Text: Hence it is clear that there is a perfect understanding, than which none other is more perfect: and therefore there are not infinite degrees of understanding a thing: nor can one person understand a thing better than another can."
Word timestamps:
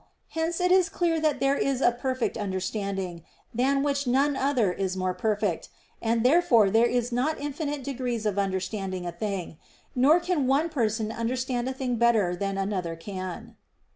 Hence 0.29 0.59
it 0.59 0.71
is 0.71 0.89
clear 0.89 1.19
that 1.19 1.39
there 1.39 1.55
is 1.55 1.79
a 1.79 1.91
perfect 1.91 2.35
understanding, 2.35 3.21
than 3.53 3.83
which 3.83 4.07
none 4.07 4.35
other 4.35 4.73
is 4.73 4.97
more 4.97 5.13
perfect: 5.13 5.69
and 6.01 6.23
therefore 6.23 6.71
there 6.71 6.89
are 6.91 7.01
not 7.11 7.39
infinite 7.39 7.83
degrees 7.83 8.25
of 8.25 8.39
understanding 8.39 9.05
a 9.05 9.11
thing: 9.11 9.57
nor 9.93 10.19
can 10.19 10.47
one 10.47 10.69
person 10.69 11.11
understand 11.11 11.69
a 11.69 11.73
thing 11.73 11.97
better 11.97 12.35
than 12.35 12.57
another 12.57 12.95
can." 12.95 13.55